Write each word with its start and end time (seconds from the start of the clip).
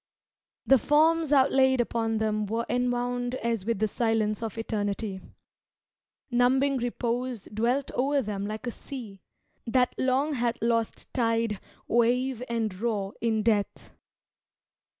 The 0.65 0.79
forms 0.79 1.31
outlaid 1.31 1.79
upon 1.79 2.17
them 2.17 2.47
were 2.47 2.65
enwound 2.67 3.35
As 3.35 3.67
with 3.67 3.77
the 3.77 3.87
silence 3.87 4.41
of 4.41 4.57
eternity. 4.57 5.21
Numbing 6.31 6.77
repose 6.77 7.41
dwelt 7.41 7.91
o'er 7.93 8.23
them 8.23 8.47
like 8.47 8.65
a 8.65 8.71
sea, 8.71 9.21
That 9.67 9.93
long 9.99 10.33
hath 10.33 10.57
lost 10.59 11.13
tide, 11.13 11.59
wave 11.87 12.41
and 12.49 12.73
roar, 12.79 13.13
in 13.21 13.43
death. 13.43 13.93